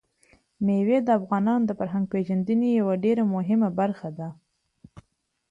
مېوې 0.65 0.97
د 1.03 1.09
افغانانو 1.19 1.67
د 1.67 1.71
فرهنګي 1.79 2.09
پیژندنې 2.13 2.69
یوه 2.79 2.95
ډېره 3.03 3.23
مهمه 3.35 3.69
برخه 3.79 4.09
ده. 4.17 4.29